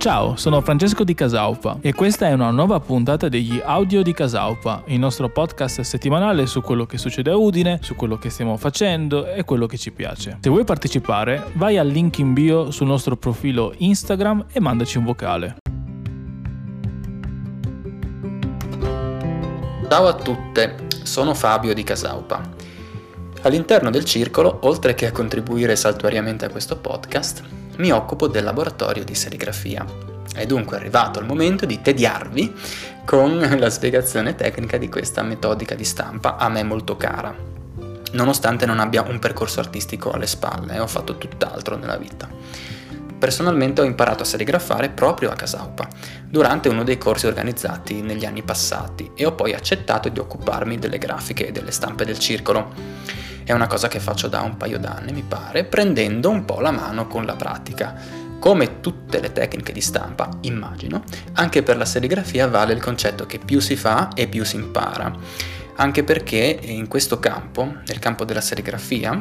Ciao, 0.00 0.34
sono 0.34 0.62
Francesco 0.62 1.04
di 1.04 1.12
Casaupa 1.12 1.76
e 1.82 1.92
questa 1.92 2.26
è 2.26 2.32
una 2.32 2.50
nuova 2.50 2.80
puntata 2.80 3.28
degli 3.28 3.60
Audio 3.62 4.02
di 4.02 4.14
Casaupa, 4.14 4.82
il 4.86 4.98
nostro 4.98 5.28
podcast 5.28 5.82
settimanale 5.82 6.46
su 6.46 6.62
quello 6.62 6.86
che 6.86 6.96
succede 6.96 7.30
a 7.30 7.36
Udine, 7.36 7.80
su 7.82 7.94
quello 7.96 8.16
che 8.16 8.30
stiamo 8.30 8.56
facendo 8.56 9.30
e 9.30 9.44
quello 9.44 9.66
che 9.66 9.76
ci 9.76 9.92
piace. 9.92 10.38
Se 10.40 10.48
vuoi 10.48 10.64
partecipare, 10.64 11.50
vai 11.52 11.76
al 11.76 11.86
link 11.86 12.16
in 12.16 12.32
bio 12.32 12.70
sul 12.70 12.86
nostro 12.86 13.14
profilo 13.16 13.74
Instagram 13.76 14.46
e 14.50 14.58
mandaci 14.58 14.96
un 14.96 15.04
vocale. 15.04 15.56
Ciao 19.86 20.06
a 20.06 20.14
tutte, 20.14 20.86
sono 21.02 21.34
Fabio 21.34 21.74
di 21.74 21.82
Casaupa. 21.82 22.40
All'interno 23.42 23.90
del 23.90 24.06
circolo, 24.06 24.60
oltre 24.62 24.94
che 24.94 25.04
a 25.04 25.12
contribuire 25.12 25.76
saltuariamente 25.76 26.46
a 26.46 26.48
questo 26.48 26.78
podcast, 26.78 27.58
mi 27.80 27.90
occupo 27.90 28.28
del 28.28 28.44
laboratorio 28.44 29.04
di 29.04 29.14
serigrafia. 29.14 29.84
È 30.32 30.44
dunque 30.46 30.76
arrivato 30.76 31.18
il 31.18 31.26
momento 31.26 31.64
di 31.66 31.80
tediarvi 31.80 32.54
con 33.04 33.38
la 33.58 33.70
spiegazione 33.70 34.34
tecnica 34.34 34.76
di 34.76 34.88
questa 34.88 35.22
metodica 35.22 35.74
di 35.74 35.84
stampa 35.84 36.36
a 36.36 36.48
me 36.48 36.62
molto 36.62 36.96
cara, 36.96 37.34
nonostante 38.12 38.66
non 38.66 38.78
abbia 38.78 39.02
un 39.02 39.18
percorso 39.18 39.60
artistico 39.60 40.12
alle 40.12 40.26
spalle, 40.26 40.78
ho 40.78 40.86
fatto 40.86 41.16
tutt'altro 41.16 41.76
nella 41.76 41.96
vita. 41.96 42.28
Personalmente 43.18 43.80
ho 43.80 43.84
imparato 43.84 44.22
a 44.22 44.26
serigrafare 44.26 44.90
proprio 44.90 45.30
a 45.30 45.34
Casaupa, 45.34 45.88
durante 46.26 46.68
uno 46.68 46.84
dei 46.84 46.96
corsi 46.96 47.26
organizzati 47.26 48.00
negli 48.02 48.24
anni 48.24 48.42
passati 48.42 49.10
e 49.14 49.26
ho 49.26 49.32
poi 49.32 49.52
accettato 49.54 50.08
di 50.08 50.18
occuparmi 50.18 50.78
delle 50.78 50.98
grafiche 50.98 51.48
e 51.48 51.52
delle 51.52 51.70
stampe 51.70 52.04
del 52.04 52.18
circolo. 52.18 52.72
È 53.50 53.52
una 53.52 53.66
cosa 53.66 53.88
che 53.88 53.98
faccio 53.98 54.28
da 54.28 54.42
un 54.42 54.56
paio 54.56 54.78
d'anni, 54.78 55.10
mi 55.10 55.24
pare, 55.26 55.64
prendendo 55.64 56.30
un 56.30 56.44
po' 56.44 56.60
la 56.60 56.70
mano 56.70 57.08
con 57.08 57.24
la 57.24 57.34
pratica. 57.34 57.96
Come 58.38 58.78
tutte 58.78 59.18
le 59.18 59.32
tecniche 59.32 59.72
di 59.72 59.80
stampa, 59.80 60.28
immagino, 60.42 61.02
anche 61.32 61.64
per 61.64 61.76
la 61.76 61.84
serigrafia 61.84 62.46
vale 62.46 62.74
il 62.74 62.80
concetto 62.80 63.26
che 63.26 63.40
più 63.40 63.58
si 63.58 63.74
fa 63.74 64.10
e 64.14 64.28
più 64.28 64.44
si 64.44 64.54
impara. 64.54 65.12
Anche 65.74 66.04
perché 66.04 66.60
in 66.62 66.86
questo 66.86 67.18
campo, 67.18 67.78
nel 67.88 67.98
campo 67.98 68.24
della 68.24 68.40
serigrafia, 68.40 69.20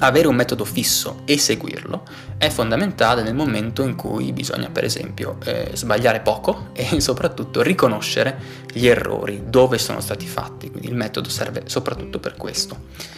avere 0.00 0.28
un 0.28 0.34
metodo 0.34 0.66
fisso 0.66 1.22
e 1.24 1.38
seguirlo 1.38 2.02
è 2.36 2.50
fondamentale 2.50 3.22
nel 3.22 3.34
momento 3.34 3.82
in 3.82 3.96
cui 3.96 4.30
bisogna, 4.34 4.68
per 4.68 4.84
esempio, 4.84 5.38
eh, 5.44 5.70
sbagliare 5.72 6.20
poco 6.20 6.68
e 6.76 7.00
soprattutto 7.00 7.62
riconoscere 7.62 8.38
gli 8.70 8.86
errori, 8.86 9.44
dove 9.46 9.78
sono 9.78 10.00
stati 10.00 10.26
fatti. 10.26 10.70
Quindi 10.70 10.88
il 10.88 10.94
metodo 10.94 11.30
serve 11.30 11.62
soprattutto 11.64 12.20
per 12.20 12.36
questo. 12.36 13.16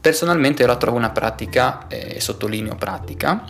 Personalmente 0.00 0.66
la 0.66 0.76
trovo 0.76 0.96
una 0.96 1.10
pratica, 1.10 1.86
e 1.88 2.14
eh, 2.16 2.20
sottolineo 2.20 2.74
pratica, 2.76 3.44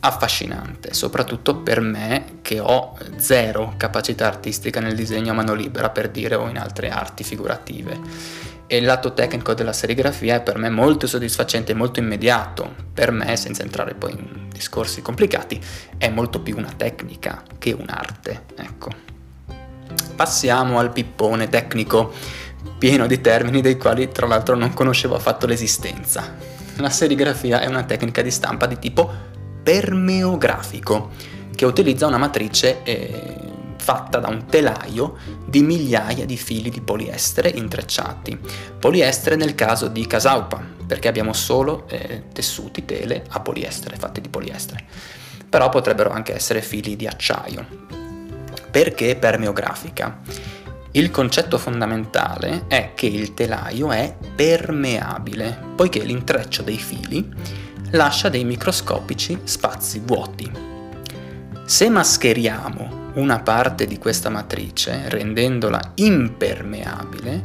affascinante, 0.00 0.92
soprattutto 0.92 1.56
per 1.56 1.80
me 1.80 2.38
che 2.42 2.60
ho 2.60 2.98
zero 3.16 3.74
capacità 3.76 4.26
artistica 4.26 4.80
nel 4.80 4.94
disegno 4.94 5.30
a 5.30 5.34
mano 5.34 5.54
libera, 5.54 5.90
per 5.90 6.10
dire, 6.10 6.34
o 6.34 6.48
in 6.48 6.58
altre 6.58 6.90
arti 6.90 7.24
figurative 7.24 8.42
e 8.66 8.78
il 8.78 8.84
lato 8.84 9.12
tecnico 9.12 9.52
della 9.54 9.72
serigrafia 9.72 10.36
è 10.36 10.42
per 10.42 10.56
me 10.56 10.70
molto 10.70 11.06
soddisfacente 11.06 11.72
e 11.72 11.74
molto 11.74 12.00
immediato. 12.00 12.74
Per 12.92 13.10
me, 13.10 13.36
senza 13.36 13.62
entrare 13.62 13.94
poi 13.94 14.12
in 14.12 14.48
discorsi 14.50 15.02
complicati, 15.02 15.60
è 15.98 16.08
molto 16.08 16.40
più 16.40 16.56
una 16.56 16.72
tecnica 16.74 17.42
che 17.58 17.72
un'arte. 17.72 18.44
Ecco. 18.56 18.90
Passiamo 20.16 20.78
al 20.78 20.92
pippone 20.92 21.48
tecnico, 21.48 22.12
pieno 22.84 23.06
di 23.06 23.22
termini 23.22 23.62
dei 23.62 23.78
quali 23.78 24.12
tra 24.12 24.26
l'altro 24.26 24.54
non 24.56 24.74
conoscevo 24.74 25.14
affatto 25.14 25.46
l'esistenza. 25.46 26.36
La 26.76 26.90
serigrafia 26.90 27.60
è 27.60 27.66
una 27.66 27.84
tecnica 27.84 28.20
di 28.20 28.30
stampa 28.30 28.66
di 28.66 28.78
tipo 28.78 29.10
permeografico, 29.62 31.12
che 31.54 31.64
utilizza 31.64 32.06
una 32.06 32.18
matrice 32.18 32.82
eh, 32.82 33.36
fatta 33.78 34.18
da 34.18 34.28
un 34.28 34.44
telaio 34.44 35.16
di 35.46 35.62
migliaia 35.62 36.26
di 36.26 36.36
fili 36.36 36.68
di 36.68 36.82
poliestere 36.82 37.48
intrecciati. 37.48 38.38
Poliestere 38.78 39.36
nel 39.36 39.54
caso 39.54 39.88
di 39.88 40.06
Casaupa, 40.06 40.62
perché 40.86 41.08
abbiamo 41.08 41.32
solo 41.32 41.88
eh, 41.88 42.24
tessuti, 42.34 42.84
tele 42.84 43.24
a 43.30 43.40
poliestere, 43.40 43.96
fatti 43.96 44.20
di 44.20 44.28
poliestere. 44.28 44.84
Però 45.48 45.70
potrebbero 45.70 46.10
anche 46.10 46.34
essere 46.34 46.60
fili 46.60 46.96
di 46.96 47.06
acciaio. 47.06 47.66
Perché 48.70 49.16
permeografica? 49.16 50.20
Il 50.96 51.10
concetto 51.10 51.58
fondamentale 51.58 52.66
è 52.68 52.92
che 52.94 53.06
il 53.06 53.34
telaio 53.34 53.90
è 53.90 54.16
permeabile, 54.36 55.58
poiché 55.74 56.04
l'intreccio 56.04 56.62
dei 56.62 56.78
fili 56.78 57.28
lascia 57.90 58.28
dei 58.28 58.44
microscopici 58.44 59.40
spazi 59.42 60.00
vuoti. 60.04 60.48
Se 61.64 61.88
mascheriamo 61.88 63.10
una 63.14 63.40
parte 63.40 63.86
di 63.86 63.98
questa 63.98 64.28
matrice 64.28 65.08
rendendola 65.08 65.80
impermeabile 65.96 67.42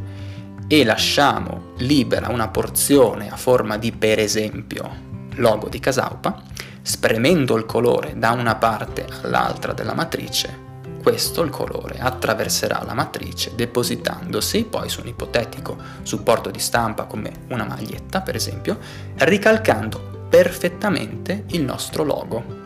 e 0.68 0.86
lasciamo 0.86 1.74
libera 1.78 2.30
una 2.30 2.50
porzione 2.50 3.32
a 3.32 3.36
forma 3.36 3.80
di 3.80 3.92
per 3.92 4.20
esempio 4.20 5.08
logo 5.38 5.70
di 5.70 5.80
Casaupa, 5.80 6.40
spremendo 6.84 7.58
il 7.58 7.66
colore 7.66 8.14
da 8.16 8.30
una 8.30 8.54
parte 8.58 9.08
all'altra 9.24 9.74
della 9.74 9.96
matrice, 9.96 10.69
questo 11.10 11.42
il 11.42 11.50
colore 11.50 11.98
attraverserà 11.98 12.84
la 12.86 12.94
matrice 12.94 13.56
depositandosi 13.56 14.66
poi 14.66 14.90
su 14.90 15.02
un 15.02 15.08
ipotetico 15.08 15.76
supporto 16.04 16.52
di 16.52 16.60
stampa 16.60 17.06
come 17.06 17.32
una 17.50 17.66
maglietta 17.66 18.22
per 18.22 18.36
esempio, 18.36 18.78
ricalcando 19.16 20.28
perfettamente 20.30 21.46
il 21.48 21.64
nostro 21.64 22.04
logo. 22.04 22.58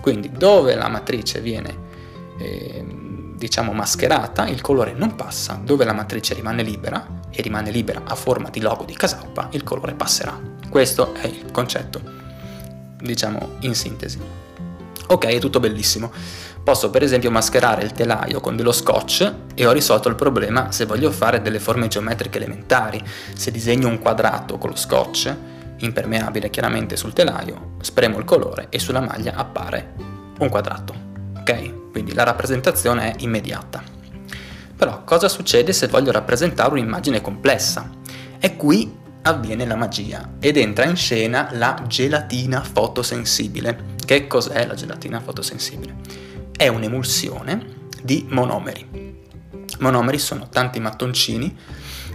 Quindi 0.00 0.30
dove 0.30 0.76
la 0.76 0.86
matrice 0.86 1.40
viene 1.40 1.76
eh, 2.38 2.86
diciamo 3.34 3.72
mascherata, 3.72 4.46
il 4.46 4.60
colore 4.60 4.92
non 4.92 5.16
passa, 5.16 5.60
dove 5.60 5.84
la 5.84 5.92
matrice 5.92 6.34
rimane 6.34 6.62
libera 6.62 7.04
e 7.30 7.42
rimane 7.42 7.72
libera 7.72 8.02
a 8.04 8.14
forma 8.14 8.48
di 8.48 8.60
logo 8.60 8.84
di 8.84 8.94
casappa, 8.94 9.48
il 9.50 9.64
colore 9.64 9.94
passerà. 9.94 10.40
Questo 10.68 11.14
è 11.14 11.26
il 11.26 11.50
concetto, 11.50 12.00
diciamo 13.00 13.56
in 13.60 13.74
sintesi. 13.74 14.47
Ok, 15.08 15.26
è 15.26 15.38
tutto 15.38 15.60
bellissimo. 15.60 16.10
Posso 16.62 16.90
per 16.90 17.02
esempio 17.02 17.30
mascherare 17.30 17.82
il 17.82 17.92
telaio 17.92 18.40
con 18.40 18.56
dello 18.56 18.72
scotch 18.72 19.32
e 19.54 19.66
ho 19.66 19.72
risolto 19.72 20.08
il 20.08 20.14
problema 20.14 20.70
se 20.70 20.84
voglio 20.84 21.10
fare 21.10 21.40
delle 21.40 21.60
forme 21.60 21.88
geometriche 21.88 22.38
elementari. 22.38 23.02
Se 23.34 23.50
disegno 23.50 23.88
un 23.88 23.98
quadrato 23.98 24.58
con 24.58 24.70
lo 24.70 24.76
scotch, 24.76 25.34
impermeabile 25.78 26.50
chiaramente 26.50 26.96
sul 26.96 27.12
telaio, 27.12 27.76
spremo 27.80 28.18
il 28.18 28.24
colore 28.24 28.66
e 28.68 28.78
sulla 28.78 29.00
maglia 29.00 29.34
appare 29.34 29.94
un 30.38 30.48
quadrato. 30.48 31.06
Ok? 31.38 31.86
quindi 31.98 32.14
la 32.14 32.22
rappresentazione 32.22 33.10
è 33.10 33.14
immediata. 33.18 33.82
Però 34.76 35.02
cosa 35.02 35.28
succede 35.28 35.72
se 35.72 35.88
voglio 35.88 36.12
rappresentare 36.12 36.70
un'immagine 36.70 37.20
complessa? 37.20 37.90
E 38.38 38.54
qui 38.54 38.96
avviene 39.22 39.66
la 39.66 39.74
magia 39.74 40.34
ed 40.38 40.56
entra 40.56 40.84
in 40.84 40.94
scena 40.94 41.48
la 41.52 41.82
gelatina 41.88 42.62
fotosensibile. 42.62 43.96
Che 44.08 44.26
cos'è 44.26 44.64
la 44.64 44.72
gelatina 44.72 45.20
fotosensibile? 45.20 45.96
È 46.56 46.66
un'emulsione 46.66 47.88
di 48.02 48.24
monomeri. 48.30 49.26
Monomeri 49.80 50.18
sono 50.18 50.48
tanti 50.48 50.80
mattoncini 50.80 51.54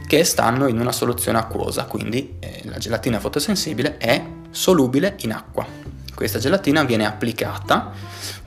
che 0.07 0.23
stanno 0.23 0.65
in 0.65 0.79
una 0.79 0.91
soluzione 0.91 1.37
acquosa, 1.37 1.85
quindi 1.85 2.37
eh, 2.39 2.63
la 2.65 2.79
gelatina 2.79 3.19
fotosensibile 3.19 3.97
è 3.97 4.25
solubile 4.49 5.17
in 5.19 5.33
acqua. 5.33 5.67
Questa 6.15 6.39
gelatina 6.39 6.83
viene 6.83 7.05
applicata, 7.05 7.91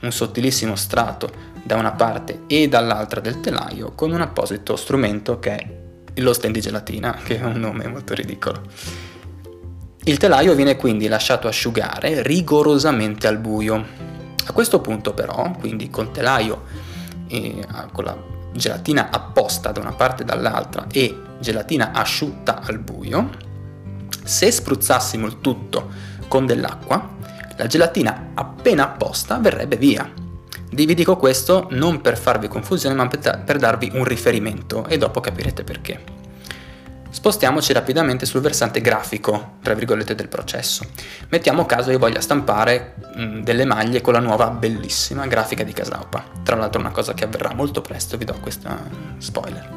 un 0.01 0.11
sottilissimo 0.11 0.75
strato 0.75 1.31
da 1.63 1.75
una 1.75 1.93
parte 1.93 2.41
e 2.47 2.67
dall'altra 2.67 3.21
del 3.21 3.39
telaio, 3.39 3.93
con 3.93 4.11
un 4.11 4.19
apposito 4.19 4.75
strumento 4.75 5.39
che 5.39 5.55
è 5.55 5.75
lo 6.15 6.33
stand 6.33 6.53
di 6.53 6.59
gelatina, 6.59 7.13
che 7.23 7.39
è 7.39 7.43
un 7.45 7.61
nome 7.61 7.87
molto 7.87 8.13
ridicolo. 8.13 8.63
Il 10.03 10.17
telaio 10.17 10.53
viene 10.55 10.77
quindi 10.77 11.07
lasciato 11.07 11.47
asciugare 11.47 12.21
rigorosamente 12.21 13.27
al 13.27 13.37
buio. 13.37 13.85
A 14.45 14.53
questo 14.53 14.79
punto 14.79 15.13
però, 15.13 15.51
quindi 15.59 15.89
con 15.89 16.11
telaio 16.11 16.63
e 17.27 17.65
con 17.91 18.05
la 18.05 18.17
gelatina 18.53 19.09
apposta 19.11 19.71
da 19.71 19.81
una 19.81 19.91
parte 19.91 20.23
e 20.23 20.25
dall'altra 20.25 20.87
e 20.91 21.21
gelatina 21.39 21.91
asciutta 21.91 22.61
al 22.63 22.79
buio, 22.79 23.29
se 24.23 24.49
spruzzassimo 24.49 25.25
il 25.25 25.41
tutto 25.41 25.89
con 26.29 26.45
dell'acqua, 26.45 27.15
la 27.57 27.67
gelatina 27.67 28.31
appena 28.33 28.83
apposta 28.83 29.37
verrebbe 29.39 29.75
via. 29.75 30.09
Vi 30.69 30.93
dico 30.93 31.17
questo 31.17 31.67
non 31.71 32.01
per 32.01 32.17
farvi 32.17 32.47
confusione 32.47 32.95
ma 32.95 33.07
per 33.07 33.57
darvi 33.57 33.91
un 33.93 34.03
riferimento 34.03 34.85
e 34.85 34.97
dopo 34.97 35.19
capirete 35.19 35.63
perché. 35.63 36.16
Spostiamoci 37.17 37.73
rapidamente 37.73 38.27
sul 38.27 38.41
versante 38.41 38.79
grafico, 38.79 39.55
tra 39.63 39.73
virgolette, 39.73 40.13
del 40.13 40.27
processo. 40.27 40.85
Mettiamo 41.29 41.65
caso 41.65 41.89
io 41.89 41.97
voglia 41.97 42.21
stampare 42.21 42.93
mh, 43.15 43.21
mm, 43.23 43.41
delle 43.41 43.65
maglie 43.65 44.01
con 44.01 44.13
la 44.13 44.19
nuova 44.19 44.51
bellissima 44.51 45.25
grafica 45.25 45.63
di 45.63 45.73
Casaupa. 45.73 46.23
Tra 46.43 46.55
l'altro 46.55 46.79
una 46.79 46.91
cosa 46.91 47.15
che 47.15 47.23
avverrà 47.23 47.55
molto 47.55 47.81
presto, 47.81 48.17
vi 48.17 48.25
do 48.25 48.37
questa 48.39 48.79
spoiler. 49.17 49.67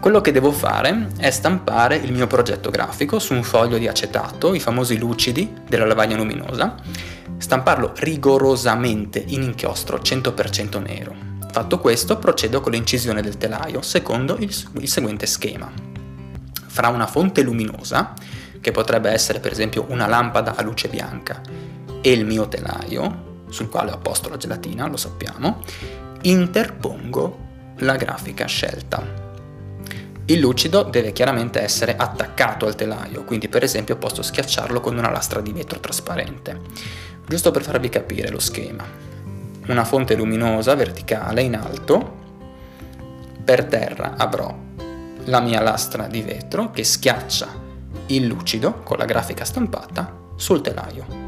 quello 0.00 0.20
che 0.20 0.32
devo 0.32 0.50
fare 0.50 1.10
è 1.16 1.30
stampare 1.30 1.94
il 1.94 2.12
mio 2.12 2.26
progetto 2.26 2.70
grafico 2.70 3.20
su 3.20 3.32
un 3.32 3.44
foglio 3.44 3.78
di 3.78 3.86
acetato, 3.86 4.52
i 4.52 4.58
famosi 4.58 4.98
lucidi 4.98 5.54
della 5.68 5.86
lavagna 5.86 6.16
luminosa, 6.16 6.74
stamparlo 7.38 7.92
rigorosamente 7.98 9.22
in 9.28 9.42
inchiostro 9.42 9.98
100% 9.98 10.82
nero. 10.82 11.14
Fatto 11.52 11.78
questo, 11.78 12.18
procedo 12.18 12.60
con 12.60 12.72
l'incisione 12.72 13.22
del 13.22 13.38
telaio 13.38 13.80
secondo 13.80 14.36
il, 14.40 14.52
il 14.80 14.88
seguente 14.88 15.26
schema. 15.26 15.95
Fra 16.76 16.88
una 16.88 17.06
fonte 17.06 17.40
luminosa, 17.40 18.12
che 18.60 18.70
potrebbe 18.70 19.08
essere 19.08 19.40
per 19.40 19.50
esempio 19.50 19.86
una 19.88 20.06
lampada 20.06 20.56
a 20.56 20.62
luce 20.62 20.88
bianca, 20.88 21.40
e 22.02 22.12
il 22.12 22.26
mio 22.26 22.48
telaio, 22.48 23.44
sul 23.48 23.70
quale 23.70 23.92
ho 23.92 23.96
posto 23.96 24.28
la 24.28 24.36
gelatina, 24.36 24.86
lo 24.86 24.98
sappiamo, 24.98 25.62
interpongo 26.20 27.44
la 27.78 27.96
grafica 27.96 28.44
scelta. 28.44 29.02
Il 30.26 30.38
lucido 30.38 30.82
deve 30.82 31.12
chiaramente 31.12 31.62
essere 31.62 31.96
attaccato 31.96 32.66
al 32.66 32.74
telaio, 32.74 33.24
quindi 33.24 33.48
per 33.48 33.62
esempio 33.62 33.96
posso 33.96 34.20
schiacciarlo 34.20 34.78
con 34.80 34.98
una 34.98 35.10
lastra 35.10 35.40
di 35.40 35.54
vetro 35.54 35.80
trasparente. 35.80 36.60
Giusto 37.26 37.52
per 37.52 37.62
farvi 37.62 37.88
capire 37.88 38.28
lo 38.28 38.38
schema. 38.38 38.84
Una 39.68 39.84
fonte 39.86 40.14
luminosa 40.14 40.74
verticale 40.74 41.40
in 41.40 41.56
alto, 41.56 42.16
per 43.42 43.64
terra 43.64 44.16
avrò 44.18 44.64
la 45.26 45.40
mia 45.40 45.60
lastra 45.60 46.06
di 46.06 46.22
vetro 46.22 46.70
che 46.70 46.84
schiaccia 46.84 47.64
il 48.06 48.26
lucido 48.26 48.80
con 48.82 48.98
la 48.98 49.04
grafica 49.04 49.44
stampata 49.44 50.14
sul 50.36 50.60
telaio. 50.60 51.24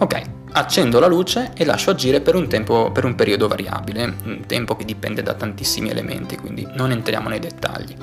Ok, 0.00 0.22
accendo 0.52 0.98
la 1.00 1.06
luce 1.06 1.52
e 1.54 1.64
lascio 1.64 1.90
agire 1.90 2.20
per 2.20 2.34
un, 2.34 2.48
tempo, 2.48 2.90
per 2.92 3.04
un 3.04 3.14
periodo 3.14 3.48
variabile, 3.48 4.16
un 4.24 4.42
tempo 4.46 4.76
che 4.76 4.84
dipende 4.84 5.22
da 5.22 5.34
tantissimi 5.34 5.90
elementi, 5.90 6.36
quindi 6.36 6.66
non 6.74 6.90
entriamo 6.90 7.28
nei 7.28 7.38
dettagli. 7.38 7.94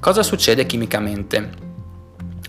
Cosa 0.00 0.22
succede 0.22 0.66
chimicamente? 0.66 1.70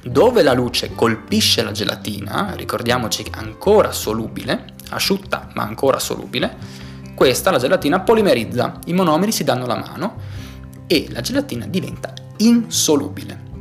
Dove 0.04 0.44
la 0.44 0.54
luce 0.54 0.94
colpisce 0.95 1.63
la 1.63 1.72
gelatina, 1.72 2.54
ricordiamoci 2.56 3.25
ancora 3.31 3.92
solubile, 3.94 4.66
asciutta 4.90 5.50
ma 5.54 5.63
ancora 5.63 5.98
solubile, 5.98 6.81
questa, 7.16 7.51
la 7.51 7.60
gelatina, 7.60 8.01
polimerizza, 8.01 8.80
i 8.88 8.94
monomeri 8.94 9.31
si 9.31 9.45
danno 9.45 9.66
la 9.66 9.78
mano 9.78 10.16
e 10.88 11.07
la 11.12 11.22
gelatina 11.22 11.66
diventa 11.68 12.13
insolubile. 12.38 13.51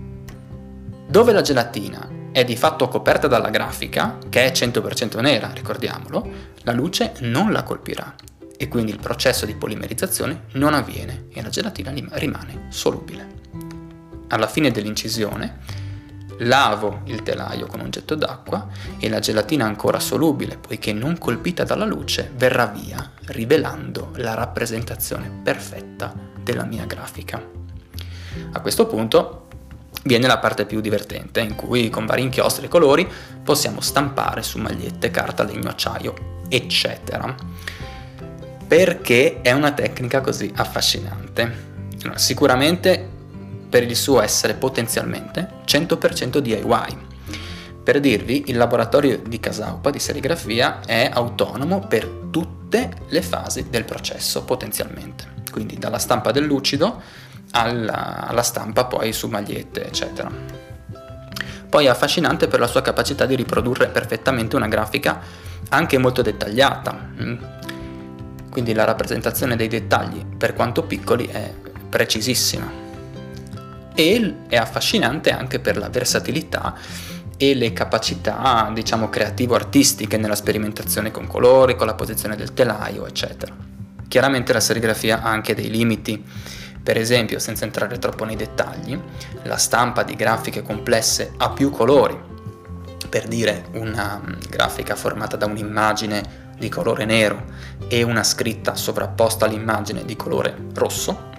Dove 1.09 1.33
la 1.33 1.43
gelatina 1.43 2.09
è 2.33 2.45
di 2.45 2.57
fatto 2.57 2.89
coperta 2.89 3.29
dalla 3.29 3.51
grafica, 3.51 4.19
che 4.29 4.47
è 4.47 4.53
100% 4.53 5.21
nera, 5.21 5.51
ricordiamolo, 5.53 6.29
la 6.63 6.73
luce 6.73 7.13
non 7.21 7.53
la 7.53 7.63
colpirà 7.63 8.15
e 8.57 8.69
quindi 8.69 8.93
il 8.93 8.99
processo 8.99 9.45
di 9.45 9.55
polimerizzazione 9.55 10.45
non 10.53 10.75
avviene 10.75 11.27
e 11.33 11.43
la 11.43 11.49
gelatina 11.49 11.93
rimane 12.13 12.67
solubile 12.69 13.41
alla 14.33 14.49
fine 14.49 14.71
dell'incisione, 14.71 15.59
lavo 16.39 17.03
il 17.05 17.23
telaio 17.23 17.67
con 17.67 17.81
un 17.81 17.91
getto 17.91 18.15
d'acqua 18.15 18.67
e 18.99 19.09
la 19.09 19.21
gelatina 19.21 19.65
ancora 19.65 20.01
solubile, 20.01 20.57
poiché 20.57 20.93
non 20.93 21.19
colpita 21.19 21.65
dalla 21.65 21.85
luce, 21.85 22.33
verrà 22.35 22.67
via, 22.67 23.13
rivelando 23.27 24.11
la 24.17 24.35
rappresentazione 24.35 25.31
perfetta 25.43 26.15
della 26.43 26.65
mia 26.65 26.87
grafica. 26.87 27.62
A 28.53 28.61
questo 28.61 28.87
punto 28.87 29.47
viene 30.05 30.27
la 30.27 30.39
parte 30.39 30.67
più 30.67 30.81
divertente, 30.81 31.41
in 31.41 31.55
cui 31.55 31.91
con 31.91 32.07
vari 32.07 32.23
inchiostri 32.23 32.67
e 32.67 32.69
colori 32.69 33.09
possiamo 33.43 33.81
stampare 33.81 34.43
su 34.43 34.59
magliette, 34.59 35.11
carta, 35.11 35.45
legno, 35.45 35.69
acciaio, 35.69 36.15
eccetera. 36.49 37.35
Perché 38.67 39.41
è 39.43 39.53
una 39.53 39.73
tecnica 39.73 40.21
così 40.21 40.51
affascinante? 40.55 41.71
Allora, 42.03 42.19
sicuramente 42.19 43.09
per 43.69 43.85
il 43.85 43.97
suo 43.97 44.21
essere 44.21 44.55
potenzialmente 44.55 45.49
100% 45.65 46.39
DIY. 46.39 47.11
Per 47.83 48.01
dirvi, 48.01 48.45
il 48.47 48.57
laboratorio 48.57 49.21
di 49.27 49.41
Casaupa 49.41 49.91
di 49.91 49.99
serigrafia 49.99 50.81
è 50.85 51.11
autonomo 51.13 51.81
per 51.81 52.07
tutte 52.31 52.91
le 53.09 53.23
fasi 53.23 53.69
del 53.71 53.85
processo 53.85 54.45
potenzialmente, 54.45 55.27
quindi 55.51 55.79
dalla 55.79 55.99
stampa 55.99 56.31
del 56.33 56.45
lucido 56.45 57.01
alla, 57.53 58.27
alla 58.27 58.43
stampa 58.43 58.85
poi 58.85 59.13
su 59.13 59.29
magliette, 59.29 59.87
eccetera. 59.87 60.31
Poi 61.69 61.87
è 61.87 61.89
affascinante 61.89 62.49
per 62.49 62.61
la 62.61 62.67
sua 62.67 62.83
capacità 62.83 63.25
di 63.25 63.35
riprodurre 63.35 63.89
perfettamente 63.89 64.57
una 64.57 64.69
grafica 64.69 65.21
anche 65.71 65.97
molto 65.97 66.21
dettagliata, 66.21 67.11
mm. 67.23 67.37
quindi 68.51 68.75
la 68.75 68.85
rappresentazione 68.85 69.57
dei 69.57 69.69
dettagli, 69.69 70.25
per 70.37 70.53
quanto 70.53 70.83
piccoli, 70.83 71.27
è 71.27 71.51
precisissima 71.89 72.81
e 73.95 74.35
è 74.49 74.57
affascinante 74.57 75.31
anche 75.31 75.61
per 75.61 75.77
la 75.77 75.89
versatilità 75.89 76.75
e 77.37 77.55
le 77.55 77.73
capacità, 77.73 78.71
diciamo, 78.73 79.09
creativo-artistiche 79.09 80.17
nella 80.17 80.37
sperimentazione 80.37 81.11
con 81.11 81.27
colori, 81.27 81.77
con 81.77 81.87
la 81.87 81.95
posizione 81.95 82.37
del 82.37 82.55
telaio, 82.55 83.07
eccetera. 83.07 83.53
Chiaramente 84.07 84.53
la 84.53 84.61
serigrafia 84.61 85.23
ha 85.23 85.31
anche 85.31 85.55
dei 85.55 85.71
limiti, 85.71 86.23
per 86.83 86.97
esempio, 86.97 87.39
senza 87.39 87.65
entrare 87.65 87.99
troppo 87.99 88.25
nei 88.25 88.35
dettagli, 88.35 88.99
la 89.45 89.57
stampa 89.57 90.03
di 90.03 90.17
grafiche 90.17 90.63
complesse 90.63 91.33
ha 91.37 91.51
più 91.51 91.71
colori, 91.71 92.19
per 93.09 93.29
dire 93.29 93.67
una 93.73 94.21
mm, 94.21 94.33
grafica 94.49 94.97
formata 94.97 95.37
da 95.37 95.47
un'immagine 95.47 96.51
di 96.59 96.69
colore 96.69 97.05
nero 97.05 97.45
e 97.89 98.03
una 98.03 98.25
scritta 98.25 98.75
sovrapposta 98.75 99.45
all'immagine 99.45 100.05
di 100.05 100.17
colore 100.17 100.57
rosso, 100.75 101.31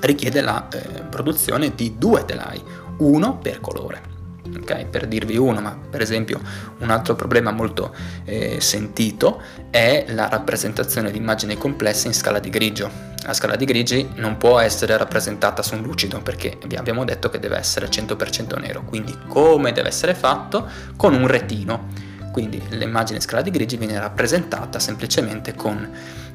richiede 0.00 0.40
la 0.40 0.68
eh, 0.68 1.02
produzione 1.04 1.74
di 1.74 1.96
due 1.96 2.24
telai, 2.24 2.62
uno 2.98 3.38
per 3.38 3.60
colore. 3.60 4.15
Okay, 4.60 4.86
per 4.86 5.06
dirvi 5.06 5.36
uno, 5.36 5.60
ma 5.60 5.78
per 5.90 6.00
esempio 6.00 6.40
un 6.78 6.90
altro 6.90 7.14
problema 7.14 7.50
molto 7.50 7.94
eh, 8.24 8.60
sentito 8.60 9.40
è 9.70 10.06
la 10.08 10.28
rappresentazione 10.28 11.10
di 11.10 11.18
immagini 11.18 11.56
complesse 11.56 12.06
in 12.06 12.14
scala 12.14 12.38
di 12.38 12.50
grigio. 12.50 12.90
La 13.24 13.32
scala 13.32 13.56
di 13.56 13.64
grigi 13.64 14.08
non 14.16 14.36
può 14.36 14.58
essere 14.60 14.96
rappresentata 14.96 15.62
su 15.62 15.74
un 15.74 15.82
lucido 15.82 16.20
perché 16.20 16.58
vi 16.66 16.76
abbiamo 16.76 17.04
detto 17.04 17.28
che 17.28 17.38
deve 17.38 17.56
essere 17.56 17.88
100% 17.88 18.58
nero, 18.60 18.84
quindi 18.84 19.16
come 19.26 19.72
deve 19.72 19.88
essere 19.88 20.14
fatto? 20.14 20.68
Con 20.96 21.14
un 21.14 21.26
retino. 21.26 21.88
Quindi 22.30 22.62
l'immagine 22.70 23.16
in 23.16 23.22
scala 23.22 23.42
di 23.42 23.50
grigi 23.50 23.76
viene 23.76 23.98
rappresentata 23.98 24.78
semplicemente 24.78 25.54
con 25.54 25.90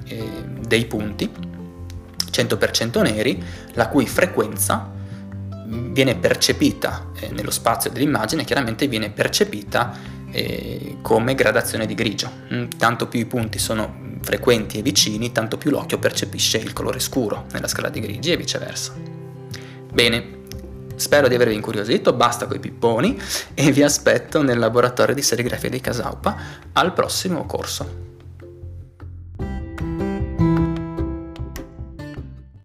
eh, 0.06 0.44
dei 0.66 0.86
punti 0.86 1.32
100% 2.32 3.02
neri, 3.02 3.44
la 3.74 3.88
cui 3.88 4.08
frequenza 4.08 5.00
viene 5.72 6.16
percepita 6.16 7.12
eh, 7.16 7.30
nello 7.30 7.52
spazio 7.52 7.90
dell'immagine, 7.90 8.44
chiaramente 8.44 8.88
viene 8.88 9.10
percepita 9.10 9.98
eh, 10.32 10.98
come 11.02 11.36
gradazione 11.36 11.86
di 11.86 11.94
grigio. 11.94 12.30
Mm, 12.54 12.66
tanto 12.78 13.08
più 13.08 13.20
i 13.20 13.26
punti 13.26 13.58
sono 13.58 14.10
frequenti 14.22 14.80
e 14.80 14.82
vicini, 14.82 15.32
tanto 15.32 15.58
più 15.58 15.72
l'occhio 15.72 15.98
percepisce 15.98 16.58
il 16.58 16.74
colore 16.74 17.00
scuro 17.00 17.46
nella 17.54 17.68
scala 17.68 17.90
di 17.90 18.00
grigi 18.00 18.32
e 18.32 18.38
viceversa. 18.38 18.94
Bene, 19.92 20.40
spero 20.96 21.28
di 21.28 21.36
avervi 21.36 21.56
incuriosito, 21.56 22.14
basta 22.14 22.46
coi 22.46 22.60
pipponi 22.60 23.20
e 23.54 23.72
vi 23.72 23.84
aspetto 23.84 24.42
nel 24.42 24.60
laboratorio 24.60 25.16
di 25.16 25.22
serigrafia 25.22 25.70
di 25.70 25.82
Casaupa 25.82 26.38
al 26.74 26.94
prossimo 26.94 27.46
corso. 27.46 28.10